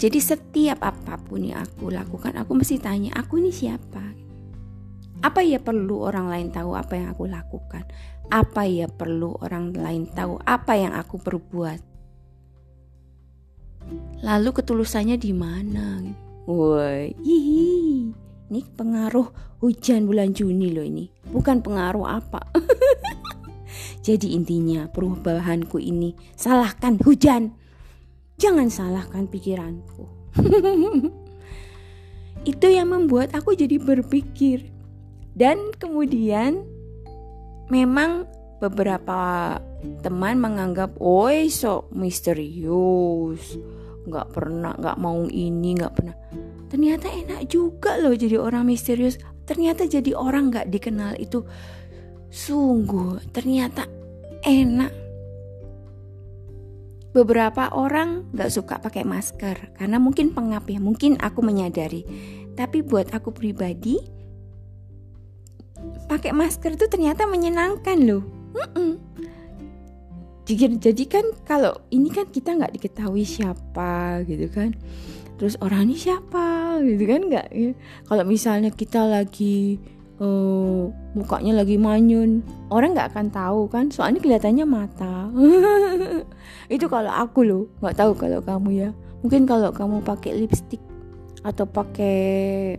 Jadi 0.00 0.18
setiap 0.18 0.82
apa 0.82 1.20
pun 1.20 1.44
yang 1.44 1.62
aku 1.62 1.92
lakukan, 1.92 2.34
aku 2.34 2.56
mesti 2.58 2.80
tanya, 2.80 3.14
aku 3.14 3.38
ini 3.38 3.52
siapa? 3.54 4.02
Apa 5.24 5.40
ya 5.40 5.56
perlu 5.62 6.04
orang 6.04 6.28
lain 6.28 6.48
tahu 6.52 6.76
apa 6.76 6.98
yang 6.98 7.08
aku 7.14 7.24
lakukan? 7.24 7.84
Apa 8.28 8.68
ya 8.68 8.90
perlu 8.90 9.36
orang 9.40 9.72
lain 9.72 10.04
tahu 10.10 10.36
apa 10.44 10.72
yang 10.76 10.92
aku 10.92 11.16
perbuat? 11.20 11.80
Lalu 14.24 14.50
ketulusannya 14.52 15.16
di 15.20 15.32
mana? 15.32 16.00
Woi, 16.44 17.16
ini 18.54 18.62
pengaruh 18.62 19.58
hujan 19.58 20.06
bulan 20.06 20.30
Juni 20.30 20.70
loh 20.70 20.86
ini, 20.86 21.10
bukan 21.26 21.58
pengaruh 21.58 22.06
apa. 22.06 22.38
Jadi 24.06 24.38
intinya 24.38 24.86
perubahanku 24.86 25.82
ini 25.82 26.14
salahkan 26.38 27.02
hujan, 27.02 27.50
jangan 28.38 28.70
salahkan 28.70 29.26
pikiranku. 29.26 30.06
Itu 32.54 32.66
yang 32.70 32.94
membuat 32.94 33.34
aku 33.34 33.58
jadi 33.58 33.80
berpikir 33.80 34.68
dan 35.32 35.72
kemudian 35.74 36.62
memang 37.72 38.28
beberapa 38.62 39.56
teman 40.04 40.38
menganggap, 40.38 40.94
oi 41.00 41.48
sok 41.48 41.88
misterius, 41.96 43.56
nggak 44.04 44.28
pernah, 44.32 44.72
nggak 44.76 44.98
mau 45.00 45.24
ini, 45.28 45.76
nggak 45.76 45.94
pernah. 45.94 46.16
Ternyata 46.68 47.06
enak 47.08 47.48
juga 47.48 47.96
loh 48.00 48.12
jadi 48.12 48.40
orang 48.40 48.68
misterius. 48.68 49.20
Ternyata 49.44 49.84
jadi 49.84 50.16
orang 50.16 50.48
nggak 50.48 50.68
dikenal 50.72 51.20
itu 51.20 51.44
sungguh 52.32 53.20
ternyata 53.32 53.86
enak. 54.42 54.92
Beberapa 57.14 57.70
orang 57.70 58.26
nggak 58.34 58.50
suka 58.50 58.82
pakai 58.82 59.06
masker 59.06 59.78
karena 59.78 60.02
mungkin 60.02 60.34
pengap 60.34 60.66
ya, 60.66 60.82
mungkin 60.82 61.14
aku 61.22 61.40
menyadari. 61.46 62.02
Tapi 62.54 62.82
buat 62.82 63.10
aku 63.14 63.30
pribadi, 63.30 63.98
pakai 66.10 66.34
masker 66.34 66.74
itu 66.74 66.86
ternyata 66.86 67.26
menyenangkan 67.26 67.98
loh 68.02 68.24
Mm-mm. 68.54 68.90
Jadi, 68.94 69.33
jadi 70.44 71.04
kan 71.08 71.24
kalau 71.48 71.72
ini 71.88 72.12
kan 72.12 72.28
kita 72.28 72.52
nggak 72.52 72.76
diketahui 72.76 73.24
siapa 73.24 74.20
gitu 74.28 74.52
kan. 74.52 74.76
Terus 75.40 75.56
orang 75.64 75.88
ini 75.88 75.96
siapa 75.96 76.78
gitu 76.84 77.04
kan 77.08 77.20
nggak 77.32 77.46
ya. 77.50 77.72
kalau 78.06 78.22
misalnya 78.28 78.70
kita 78.70 79.02
lagi 79.08 79.80
uh, 80.20 80.92
mukanya 81.16 81.64
lagi 81.64 81.80
manyun 81.80 82.44
orang 82.68 82.92
nggak 82.92 83.16
akan 83.16 83.32
tahu 83.32 83.72
kan. 83.72 83.88
Soalnya 83.88 84.20
kelihatannya 84.20 84.66
mata. 84.68 85.32
Itu 86.74 86.92
kalau 86.92 87.08
aku 87.08 87.40
loh 87.40 87.64
nggak 87.80 87.96
tahu 87.96 88.12
kalau 88.12 88.44
kamu 88.44 88.68
ya. 88.76 88.90
Mungkin 89.24 89.48
kalau 89.48 89.72
kamu 89.72 90.04
pakai 90.04 90.36
lipstick 90.44 90.84
atau 91.40 91.64
pakai 91.64 92.76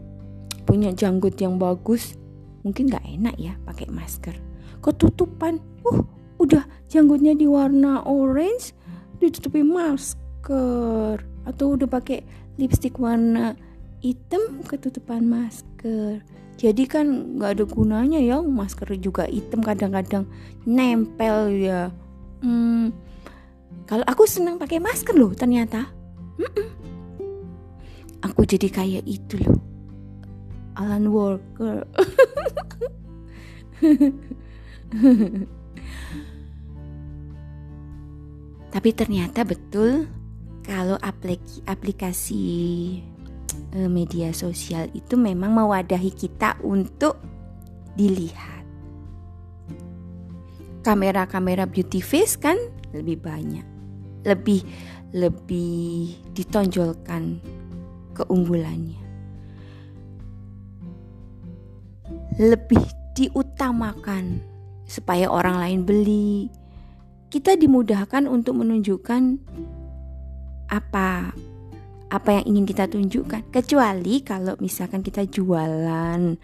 punya 0.70 0.94
janggut 0.94 1.38
yang 1.38 1.58
bagus 1.58 2.18
mungkin 2.66 2.90
nggak 2.94 3.06
enak 3.10 3.36
ya 3.42 3.58
pakai 3.66 3.90
masker. 3.90 4.38
Ketutupan 4.86 5.58
uh 5.82 6.15
udah 6.40 6.64
janggutnya 6.92 7.34
di 7.36 7.48
warna 7.48 8.04
orange 8.04 8.76
ditutupi 9.20 9.64
masker. 9.64 11.20
Atau 11.46 11.78
udah 11.78 11.88
pakai 11.88 12.26
lipstick 12.58 12.98
warna 12.98 13.56
hitam 14.02 14.62
ketutupan 14.66 15.26
masker. 15.26 16.22
Jadi 16.56 16.84
kan 16.88 17.36
nggak 17.36 17.60
ada 17.60 17.64
gunanya 17.68 18.20
ya 18.24 18.40
masker 18.40 18.96
juga 18.96 19.28
hitam 19.28 19.60
kadang-kadang 19.60 20.24
nempel 20.64 21.52
ya. 21.52 21.92
Hmm, 22.40 22.96
kalau 23.86 24.06
aku 24.08 24.24
senang 24.24 24.56
pakai 24.56 24.80
masker 24.80 25.16
loh 25.18 25.36
ternyata. 25.36 25.92
Mm-mm. 26.36 26.68
aku 28.20 28.44
jadi 28.44 28.68
kayak 28.68 29.04
itu 29.08 29.40
loh. 29.40 29.60
Alan 30.76 31.08
Walker 31.08 31.88
tapi 38.76 38.92
ternyata 38.92 39.48
betul 39.48 40.04
kalau 40.68 41.00
aplikasi, 41.00 41.64
aplikasi 41.64 42.44
eh, 43.72 43.88
media 43.88 44.36
sosial 44.36 44.92
itu 44.92 45.16
memang 45.16 45.56
mewadahi 45.56 46.12
kita 46.12 46.60
untuk 46.60 47.16
dilihat. 47.96 48.68
Kamera-kamera 50.84 51.64
beauty 51.64 52.04
face 52.04 52.36
kan 52.36 52.60
lebih 52.92 53.24
banyak, 53.24 53.64
lebih 54.28 54.68
lebih 55.16 56.12
ditonjolkan 56.36 57.40
keunggulannya, 58.12 59.02
lebih 62.44 62.84
diutamakan 63.16 64.44
supaya 64.84 65.32
orang 65.32 65.64
lain 65.64 65.82
beli. 65.88 66.52
Kita 67.36 67.60
dimudahkan 67.60 68.32
untuk 68.32 68.64
menunjukkan 68.64 69.44
apa 70.72 71.36
apa 72.08 72.30
yang 72.32 72.56
ingin 72.56 72.64
kita 72.64 72.88
tunjukkan. 72.88 73.52
Kecuali 73.52 74.24
kalau 74.24 74.56
misalkan 74.64 75.04
kita 75.04 75.28
jualan 75.28 76.40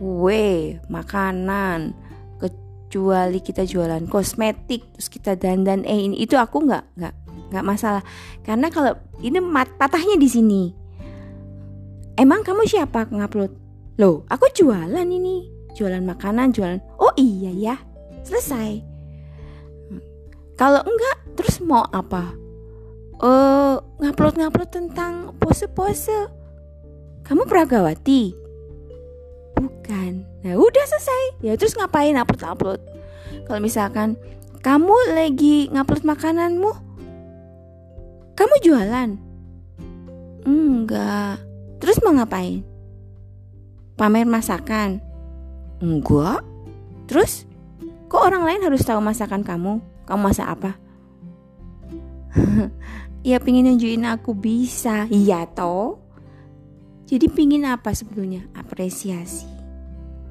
kue 0.00 0.80
makanan 0.88 1.92
kecuali 2.40 3.44
kita 3.44 3.68
jualan 3.68 4.08
kosmetik 4.08 4.88
terus 4.96 5.12
kita 5.12 5.36
dandan 5.36 5.84
eh 5.84 6.00
ini 6.00 6.24
itu 6.24 6.40
aku 6.40 6.64
nggak 6.64 6.96
nggak 6.96 7.14
nggak 7.52 7.64
masalah. 7.68 8.00
Karena 8.40 8.72
kalau 8.72 8.96
ini 9.20 9.36
mat 9.36 9.68
patahnya 9.76 10.16
di 10.16 10.32
sini. 10.32 10.62
Emang 12.16 12.40
kamu 12.40 12.64
siapa 12.64 13.04
ngupload? 13.04 13.52
Loh 14.00 14.24
aku 14.32 14.48
jualan 14.48 15.04
ini. 15.04 15.44
Jualan 15.76 16.00
makanan 16.08 16.56
jualan 16.56 16.80
oh 16.96 17.12
iya 17.20 17.52
ya 17.52 17.76
selesai 18.24 18.91
kalau 20.62 20.78
enggak 20.86 21.16
terus 21.34 21.58
mau 21.58 21.82
apa 21.90 22.38
uh, 23.18 23.82
ngupload-ngupload 23.98 24.70
tentang 24.70 25.34
pose-pose. 25.42 26.30
Kamu 27.26 27.50
peragawati? 27.50 28.30
Bukan. 29.58 30.12
Nah 30.46 30.54
udah 30.54 30.84
selesai. 30.86 31.42
Ya 31.42 31.58
terus 31.58 31.74
ngapain 31.74 32.14
upload-upload? 32.14 32.78
Kalau 33.50 33.58
misalkan 33.58 34.14
kamu 34.62 34.94
lagi 35.18 35.66
ngupload 35.74 36.06
makananmu, 36.06 36.70
kamu 38.38 38.54
jualan? 38.62 39.18
Enggak. 40.46 41.42
Terus 41.82 41.98
mau 42.06 42.14
ngapain? 42.14 42.62
Pamer 43.98 44.30
masakan? 44.30 45.02
Enggak. 45.82 46.46
Terus 47.10 47.50
kok 48.06 48.22
orang 48.22 48.46
lain 48.46 48.62
harus 48.62 48.86
tahu 48.86 49.02
masakan 49.02 49.42
kamu? 49.42 49.90
Kamu 50.06 50.20
masak 50.28 50.48
apa? 50.48 50.70
ya 53.28 53.38
pingin 53.38 53.68
nunjukin 53.68 54.06
aku 54.08 54.34
bisa. 54.34 55.06
Iya 55.08 55.46
toh. 55.50 56.02
Jadi 57.06 57.28
pingin 57.28 57.68
apa 57.68 57.92
sebetulnya? 57.92 58.48
Apresiasi. 58.56 59.44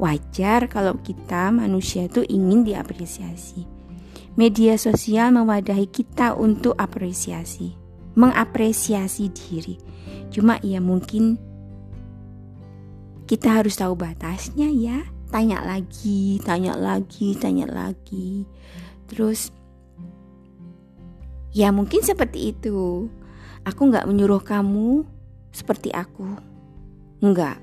Wajar 0.02 0.66
kalau 0.66 0.98
kita 0.98 1.54
manusia 1.54 2.10
itu 2.10 2.26
ingin 2.26 2.66
diapresiasi. 2.66 3.70
Media 4.34 4.74
sosial 4.80 5.30
mewadahi 5.30 5.86
kita 5.86 6.34
untuk 6.34 6.74
apresiasi. 6.80 7.78
Mengapresiasi 8.18 9.30
diri. 9.30 9.78
Cuma 10.34 10.58
ya 10.66 10.82
mungkin 10.82 11.38
kita 13.30 13.62
harus 13.62 13.78
tahu 13.78 13.94
batasnya 13.94 14.74
ya. 14.74 15.06
Tanya 15.30 15.64
lagi 15.64 16.42
tanya 16.42 16.74
lagi 16.74 17.38
tanya 17.38 17.70
lagi. 17.70 18.44
Terus 19.06 19.54
Ya 21.52 21.72
mungkin 21.76 22.00
seperti 22.04 22.56
itu. 22.56 23.12
Aku 23.68 23.92
nggak 23.92 24.08
menyuruh 24.08 24.42
kamu 24.42 25.04
seperti 25.52 25.92
aku. 25.92 26.26
Enggak. 27.22 27.60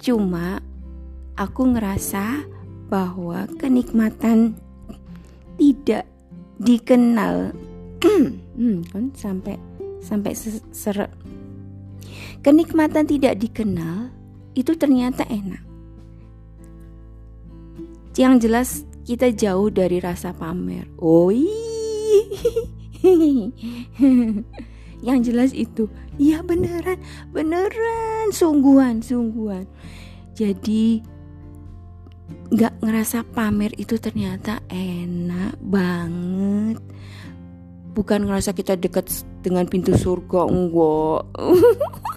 Cuma 0.00 0.60
aku 1.34 1.72
ngerasa 1.72 2.44
bahwa 2.92 3.48
kenikmatan 3.56 4.58
tidak 5.56 6.04
dikenal 6.60 7.56
hmm, 8.58 8.84
kan 8.92 9.04
sampai 9.16 9.56
sampai 10.00 10.32
ser 10.72 11.08
kenikmatan 12.44 13.04
tidak 13.08 13.40
dikenal 13.40 14.12
itu 14.52 14.72
ternyata 14.76 15.24
enak 15.28 15.62
yang 18.18 18.36
jelas 18.36 18.84
kita 19.08 19.32
jauh 19.32 19.72
dari 19.72 19.96
rasa 20.00 20.36
pamer 20.36 20.84
oh 21.00 21.32
yang 25.06 25.18
jelas 25.24 25.56
itu. 25.56 25.88
Ya 26.20 26.44
beneran. 26.44 27.00
Beneran. 27.32 28.32
Sungguhan 28.32 29.00
sungguhan. 29.00 29.64
Jadi 30.36 31.00
nggak 32.50 32.82
ngerasa 32.82 33.22
pamer 33.30 33.72
itu 33.78 33.96
ternyata 33.96 34.60
enak 34.70 35.56
banget. 35.62 36.78
Bukan 37.90 38.26
ngerasa 38.26 38.54
kita 38.54 38.78
dekat 38.78 39.10
dengan 39.42 39.66
pintu 39.66 39.94
surga 39.98 40.46
enggak 40.46 41.26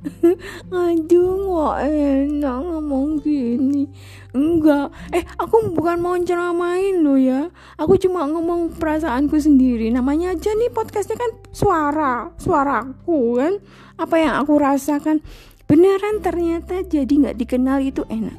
aduh 0.72 1.30
nggak 1.44 1.76
enak 1.84 2.58
ngomong 2.64 3.20
gini. 3.20 3.84
Enggak, 4.30 4.94
eh 5.10 5.26
aku 5.36 5.74
bukan 5.74 5.98
mau 6.00 6.16
ceramain 6.22 7.02
lo 7.02 7.18
ya. 7.18 7.50
Aku 7.76 7.98
cuma 8.00 8.24
ngomong 8.24 8.78
perasaanku 8.78 9.36
sendiri. 9.36 9.90
Namanya 9.92 10.32
aja 10.38 10.54
nih 10.54 10.70
podcastnya 10.72 11.18
kan 11.18 11.30
suara 11.50 12.30
Suaraku 12.40 13.42
kan. 13.42 13.54
Apa 14.00 14.16
yang 14.16 14.34
aku 14.40 14.56
rasakan? 14.56 15.20
Beneran 15.66 16.18
ternyata 16.18 16.82
jadi 16.82 17.30
gak 17.30 17.38
dikenal 17.38 17.78
itu 17.84 18.02
enak. 18.10 18.38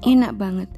Enak 0.00 0.32
banget. 0.36 0.68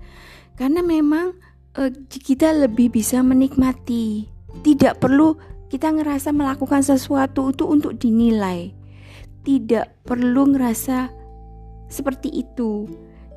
Karena 0.59 0.83
memang 0.83 1.39
uh, 1.79 1.91
kita 2.11 2.51
lebih 2.51 2.91
bisa 2.91 3.23
menikmati. 3.23 4.27
Tidak 4.63 4.99
perlu 4.99 5.39
kita 5.71 5.95
ngerasa 5.95 6.35
melakukan 6.35 6.83
sesuatu 6.83 7.55
itu 7.55 7.65
untuk 7.65 7.95
dinilai 7.95 8.82
Tidak 9.43 10.07
perlu 10.07 10.55
ngerasa 10.55 11.11
seperti 11.93 12.31
itu 12.33 12.89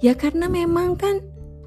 Ya 0.04 0.14
karena 0.16 0.52
memang 0.52 1.00
kan 1.00 1.24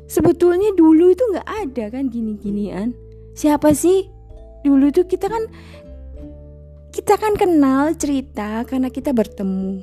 sebetulnya 0.07 0.72
dulu 0.77 1.12
itu 1.12 1.22
nggak 1.33 1.48
ada 1.48 1.85
kan 1.92 2.12
gini-ginian. 2.12 2.92
Siapa 3.33 3.72
sih 3.72 4.09
dulu 4.66 4.92
itu 4.92 5.07
kita 5.09 5.31
kan 5.31 5.48
kita 6.92 7.14
kan 7.16 7.38
kenal 7.38 7.94
cerita 7.96 8.66
karena 8.68 8.92
kita 8.92 9.14
bertemu. 9.16 9.81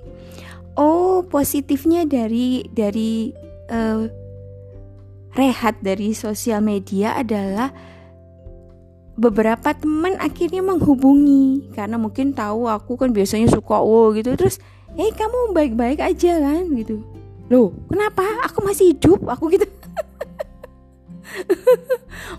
Oh 0.75 1.23
positifnya 1.25 2.03
dari 2.05 2.67
dari 2.69 3.31
uh, 3.71 4.05
rehat 5.33 5.79
dari 5.81 6.11
sosial 6.13 6.61
media 6.61 7.15
adalah 7.17 7.71
beberapa 9.15 9.71
teman 9.75 10.19
akhirnya 10.19 10.61
menghubungi. 10.61 11.71
Karena 11.75 11.99
mungkin 11.99 12.35
tahu 12.35 12.67
aku 12.67 12.99
kan 12.99 13.15
biasanya 13.15 13.51
suka 13.51 13.79
oh 13.79 14.11
gitu. 14.15 14.35
Terus 14.35 14.59
eh 14.95 15.11
kamu 15.11 15.55
baik-baik 15.55 15.99
aja 16.03 16.39
kan? 16.39 16.67
Gitu. 16.71 17.03
Loh 17.51 17.71
kenapa? 17.87 18.23
Aku 18.47 18.63
masih 18.63 18.95
hidup? 18.95 19.23
Aku 19.27 19.51
gitu. 19.51 19.65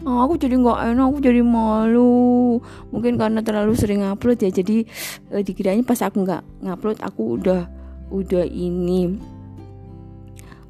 Oh, 0.07 0.25
aku 0.25 0.41
jadi 0.41 0.57
nggak 0.57 0.95
enak 0.95 1.05
aku 1.05 1.19
jadi 1.21 1.43
malu. 1.45 2.57
Mungkin 2.89 3.21
karena 3.21 3.45
terlalu 3.45 3.77
sering 3.77 4.01
ngupload 4.01 4.41
ya. 4.41 4.49
Jadi 4.49 4.89
eh, 5.35 5.43
dikiranya 5.45 5.85
pas 5.85 6.01
aku 6.01 6.25
nggak 6.25 6.65
ngupload 6.65 6.99
aku 7.05 7.37
udah 7.37 7.69
udah 8.09 8.47
ini 8.47 9.19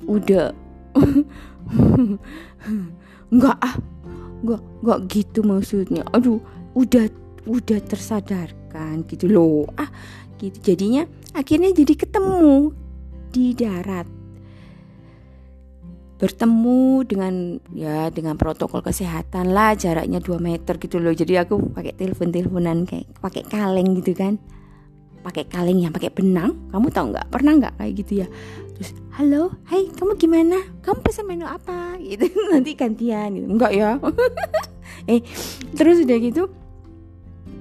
udah 0.06 0.54
nggak 3.34 3.56
ah 3.58 3.74
nggak 4.44 4.62
nggak 4.84 4.98
gitu 5.12 5.40
maksudnya. 5.46 6.02
Aduh 6.12 6.40
udah 6.76 7.08
udah 7.46 7.78
tersadarkan 7.86 9.06
gitu 9.08 9.30
loh. 9.30 9.64
Ah 9.78 9.88
gitu. 10.36 10.58
Jadinya 10.72 11.06
akhirnya 11.32 11.72
jadi 11.72 11.94
ketemu 11.94 12.72
di 13.32 13.54
darat. 13.56 14.08
Bertemu 16.16 17.04
dengan 17.04 17.60
ya 17.76 18.08
dengan 18.08 18.40
protokol 18.40 18.80
kesehatan 18.80 19.52
lah 19.52 19.76
jaraknya 19.76 20.16
2 20.20 20.40
meter 20.40 20.80
gitu 20.80 20.96
loh. 20.96 21.12
Jadi 21.12 21.36
aku 21.36 21.60
pakai 21.76 21.92
telepon 21.92 22.32
teleponan 22.32 22.88
kayak 22.88 23.12
pakai 23.20 23.44
kaleng 23.44 23.96
gitu 24.00 24.16
kan. 24.16 24.40
Pakai 25.20 25.44
kaleng 25.44 25.84
yang 25.84 25.92
pakai 25.92 26.08
benang. 26.08 26.56
Kamu 26.72 26.88
tahu 26.88 27.12
nggak? 27.12 27.26
Pernah 27.28 27.52
nggak 27.60 27.74
kayak 27.76 27.92
gitu 28.00 28.12
ya 28.24 28.28
terus 28.76 28.92
halo 29.16 29.56
hai 29.72 29.88
kamu 29.88 30.20
gimana? 30.20 30.60
Kamu 30.84 31.00
pesan 31.00 31.24
menu 31.24 31.48
apa? 31.48 31.96
Gitu 32.04 32.28
nanti 32.52 32.76
gantian 32.76 33.32
gitu. 33.32 33.46
Enggak 33.48 33.72
ya. 33.72 33.96
Eh 35.06 35.22
terus 35.76 36.02
udah 36.02 36.18
gitu 36.18 36.50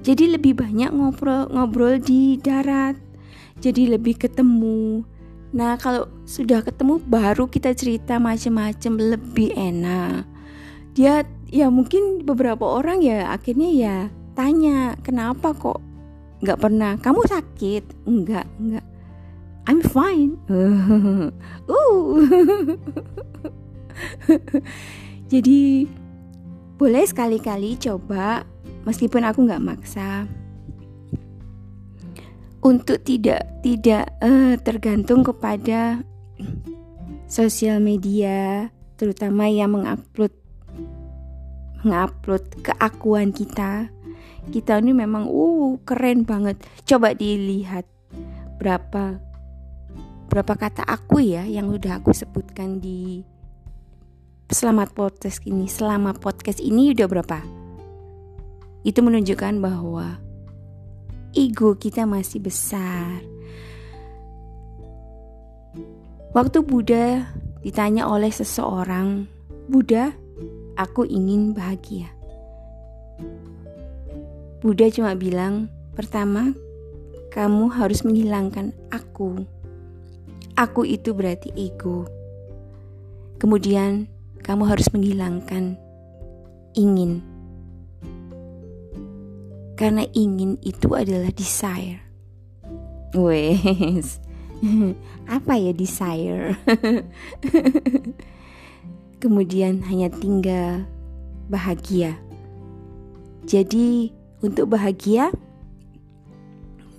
jadi 0.02 0.38
lebih 0.38 0.58
banyak 0.58 0.90
ngobrol 0.94 1.46
ngobrol 1.52 1.98
di 2.00 2.38
darat 2.42 2.96
jadi 3.60 3.98
lebih 3.98 4.18
ketemu. 4.18 5.04
Nah 5.56 5.78
kalau 5.78 6.10
sudah 6.28 6.64
ketemu 6.64 7.00
baru 7.06 7.46
kita 7.48 7.76
cerita 7.76 8.18
macam-macam 8.18 9.18
lebih 9.18 9.52
enak. 9.56 10.26
Dia 10.96 11.28
ya 11.52 11.70
mungkin 11.70 12.24
beberapa 12.24 12.66
orang 12.66 13.04
ya 13.04 13.30
akhirnya 13.30 13.70
ya 13.72 13.98
tanya 14.34 14.96
kenapa 15.06 15.54
kok 15.54 15.80
nggak 16.42 16.60
pernah? 16.62 16.98
Kamu 16.98 17.22
sakit? 17.26 18.08
Enggak 18.08 18.48
enggak 18.58 18.95
I'm 19.66 19.82
fine. 19.82 20.38
Uh 21.66 22.22
jadi 25.32 25.88
boleh 26.76 27.04
sekali-kali 27.08 27.80
coba 27.80 28.44
meskipun 28.86 29.26
aku 29.26 29.50
nggak 29.50 29.66
maksa. 29.66 30.30
Untuk 32.62 33.02
tidak 33.06 33.46
tidak 33.62 34.10
uh, 34.22 34.58
tergantung 34.62 35.26
kepada 35.26 36.02
sosial 37.26 37.82
media 37.82 38.70
terutama 38.98 39.50
yang 39.50 39.74
mengupload 39.74 40.34
mengupload 41.82 42.46
keakuan 42.62 43.34
kita. 43.34 43.90
Kita 44.50 44.78
ini 44.78 44.94
memang 44.94 45.26
uh 45.26 45.82
keren 45.82 46.26
banget. 46.26 46.62
Coba 46.86 47.18
dilihat 47.18 47.90
berapa 48.62 49.25
berapa 50.30 50.54
kata 50.58 50.84
aku 50.84 51.22
ya 51.22 51.46
yang 51.46 51.70
udah 51.70 52.02
aku 52.02 52.12
sebutkan 52.12 52.82
di 52.82 53.24
selamat 54.50 54.94
podcast 54.94 55.42
ini 55.46 55.66
selama 55.66 56.14
podcast 56.18 56.62
ini 56.62 56.94
udah 56.94 57.08
berapa? 57.10 57.40
Itu 58.86 59.02
menunjukkan 59.02 59.58
bahwa 59.62 60.22
ego 61.34 61.76
kita 61.76 62.06
masih 62.06 62.42
besar. 62.42 63.26
Waktu 66.36 66.62
Buddha 66.68 67.32
ditanya 67.64 68.12
oleh 68.12 68.30
seseorang 68.30 69.26
Buddha 69.66 70.14
aku 70.78 71.08
ingin 71.08 71.56
bahagia. 71.56 72.12
Buddha 74.62 74.90
cuma 74.90 75.14
bilang, 75.14 75.70
pertama, 75.94 76.54
kamu 77.34 77.72
harus 77.74 78.04
menghilangkan 78.06 78.76
aku. 78.94 79.46
Aku 80.56 80.88
itu 80.88 81.12
berarti 81.12 81.52
ego. 81.52 82.08
Kemudian, 83.36 84.08
kamu 84.40 84.72
harus 84.72 84.88
menghilangkan 84.96 85.76
ingin. 86.80 87.20
Karena 89.76 90.08
ingin 90.16 90.56
itu 90.64 90.96
adalah 90.96 91.28
desire. 91.36 92.00
Wes. 93.12 94.24
Apa 95.36 95.60
ya 95.60 95.76
desire? 95.76 96.56
Kemudian 99.24 99.84
hanya 99.92 100.08
tinggal 100.08 100.88
bahagia. 101.52 102.16
Jadi 103.44 104.16
untuk 104.40 104.72
bahagia, 104.72 105.36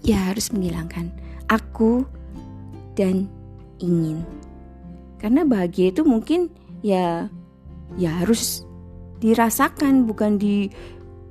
ya 0.04 0.30
harus 0.30 0.52
menghilangkan 0.52 1.10
aku 1.50 2.06
dan 2.98 3.30
ingin. 3.80 4.24
Karena 5.16 5.42
bahagia 5.42 5.90
itu 5.90 6.02
mungkin 6.04 6.52
ya 6.84 7.26
ya 7.96 8.10
harus 8.22 8.66
dirasakan 9.22 10.04
bukan 10.04 10.36
di 10.36 10.68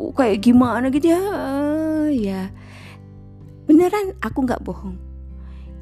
oh, 0.01 0.12
kayak 0.12 0.41
gimana 0.41 0.89
gitu 0.89 1.13
ya. 1.13 1.21
Uh, 1.21 2.10
ya 2.10 2.49
beneran 3.65 4.17
aku 4.21 4.45
nggak 4.45 4.63
bohong. 4.65 4.97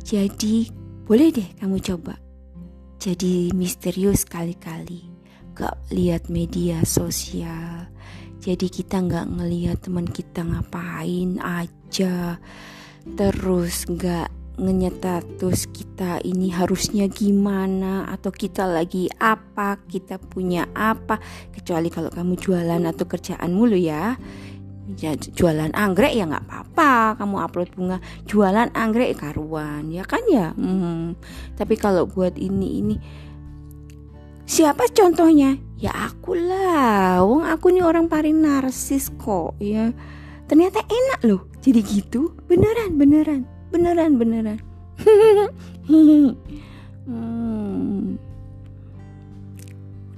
Jadi 0.04 0.67
boleh 1.08 1.32
deh 1.32 1.49
kamu 1.60 1.80
coba. 1.80 2.15
Jadi 2.99 3.52
misterius 3.52 4.23
kali-kali. 4.23 5.12
Gak 5.54 5.93
lihat 5.93 6.34
media 6.34 6.82
sosial 6.82 7.93
jadi 8.43 8.67
kita 8.67 8.99
nggak 8.99 9.39
ngelihat 9.39 9.78
teman 9.88 10.04
kita 10.04 10.43
ngapain 10.43 11.39
aja 11.39 12.36
terus 13.15 13.88
nggak 13.88 14.28
ngenyetatus 14.54 15.74
kita 15.74 16.22
ini 16.22 16.54
harusnya 16.54 17.10
gimana 17.10 18.06
atau 18.10 18.30
kita 18.30 18.70
lagi 18.70 19.10
apa 19.18 19.82
kita 19.89 20.22
punya 20.22 20.70
apa 20.78 21.18
kecuali 21.50 21.89
kalau 21.89 22.13
kamu 22.13 22.38
jualan 22.38 22.84
atau 22.86 23.06
kerjaan 23.10 23.50
mulu 23.50 23.74
ya 23.74 24.13
ya 25.00 25.16
jualan 25.16 25.74
anggrek 25.74 26.13
ya 26.13 26.30
nggak 26.30 26.46
apa-apa 26.46 27.18
kamu 27.18 27.36
upload 27.39 27.70
bunga 27.74 27.98
jualan 28.30 28.70
anggrek 28.78 29.18
karuan 29.18 29.89
ya 29.89 30.06
kan 30.06 30.22
ya 30.30 30.54
hmm. 30.54 31.18
tapi 31.58 31.74
kalau 31.80 32.06
buat 32.06 32.38
ini 32.38 32.70
ini 32.84 32.96
Siapa 34.44 34.92
contohnya? 34.92 35.56
Ya 35.80 35.96
aku 35.96 36.36
lah. 36.36 37.24
Wong 37.24 37.48
aku 37.48 37.72
nih 37.72 37.84
orang 37.84 38.12
paling 38.12 38.44
narsis 38.44 39.08
kok 39.16 39.56
ya. 39.63 39.96
Ternyata 40.52 40.84
enak 40.84 41.20
loh. 41.24 41.48
Jadi 41.63 41.80
gitu. 41.80 42.36
Beneran, 42.52 43.00
beneran. 43.00 43.48
Beneran, 43.73 44.21
beneran. 44.21 44.62
hmm. 47.09 48.21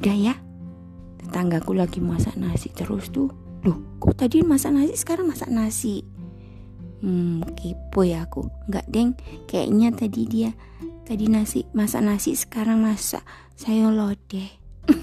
Udah 0.04 0.18
ya. 0.20 0.36
Tetanggaku 1.24 1.72
lagi 1.72 2.04
masak 2.04 2.36
nasi 2.36 2.68
terus 2.76 3.08
tuh. 3.10 3.32
Loh, 3.64 3.80
kok 3.98 4.20
tadi 4.20 4.44
masak 4.44 4.76
nasi 4.76 4.94
sekarang 5.00 5.32
masak 5.32 5.48
nasi? 5.48 6.04
Hmm, 7.00 7.40
kepo 7.56 8.04
ya 8.04 8.28
aku. 8.28 8.52
Enggak, 8.68 8.86
Deng. 8.92 9.16
Kayaknya 9.48 9.90
tadi 9.96 10.22
dia 10.28 10.52
tadi 11.06 11.30
nasi 11.30 11.70
masak 11.70 12.02
nasi 12.02 12.34
sekarang 12.34 12.82
masak 12.82 13.22
sayur 13.54 13.94
lodeh 13.94 14.50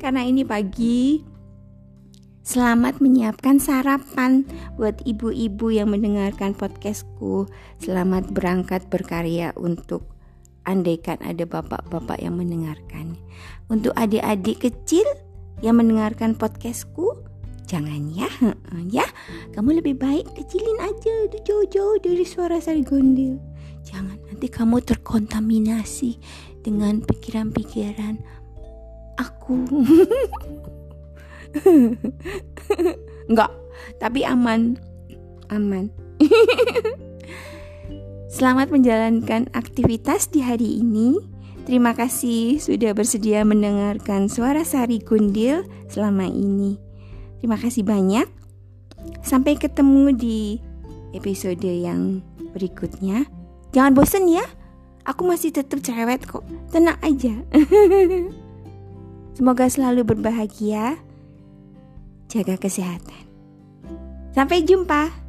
karena 0.00 0.20
ini 0.28 0.44
pagi 0.44 1.24
Selamat 2.44 3.00
menyiapkan 3.00 3.56
sarapan 3.56 4.44
buat 4.76 5.00
ibu-ibu 5.08 5.72
yang 5.72 5.96
mendengarkan 5.96 6.52
podcastku. 6.52 7.48
Selamat 7.80 8.28
berangkat 8.36 8.84
berkarya 8.92 9.56
untuk 9.56 10.04
andaikan 10.68 11.16
ada 11.24 11.48
bapak-bapak 11.48 12.20
yang 12.20 12.36
mendengarkan. 12.36 13.16
Untuk 13.72 13.96
adik-adik 13.96 14.60
kecil 14.60 15.08
yang 15.64 15.80
mendengarkan 15.80 16.36
podcastku, 16.36 17.16
jangan 17.64 18.12
ya, 18.12 18.28
ya. 18.92 19.08
Kamu 19.56 19.80
lebih 19.80 19.96
baik 19.96 20.28
kecilin 20.36 20.84
aja, 20.84 21.32
jauh-jauh 21.48 21.96
dari 22.04 22.28
suara 22.28 22.60
sari 22.60 22.84
gondel. 22.84 23.40
Jangan 23.88 24.20
nanti 24.28 24.52
kamu 24.52 24.84
terkontaminasi 24.84 26.20
dengan 26.60 27.00
pikiran-pikiran 27.08 28.20
aku. 29.16 29.64
Enggak, 33.30 33.50
tapi 34.02 34.26
aman. 34.26 34.78
Aman. 35.50 35.90
Selamat 38.34 38.74
menjalankan 38.74 39.46
aktivitas 39.54 40.26
di 40.34 40.42
hari 40.42 40.82
ini. 40.82 41.14
Terima 41.64 41.96
kasih 41.96 42.60
sudah 42.60 42.92
bersedia 42.92 43.40
mendengarkan 43.46 44.28
suara 44.28 44.66
Sari 44.66 45.00
Gundil 45.00 45.64
selama 45.88 46.28
ini. 46.28 46.76
Terima 47.40 47.56
kasih 47.56 47.86
banyak. 47.86 48.28
Sampai 49.24 49.56
ketemu 49.56 50.12
di 50.12 50.40
episode 51.16 51.64
yang 51.64 52.20
berikutnya. 52.52 53.24
Jangan 53.72 53.92
bosen 53.96 54.28
ya. 54.28 54.44
Aku 55.04 55.24
masih 55.24 55.52
tetap 55.52 55.80
cerewet 55.84 56.24
kok. 56.24 56.44
Tenang 56.72 56.96
aja. 57.04 57.32
Semoga 59.36 59.68
selalu 59.68 60.04
berbahagia. 60.04 60.98
Jaga 62.34 62.58
kesehatan. 62.58 63.22
Sampai 64.34 64.66
jumpa. 64.66 65.23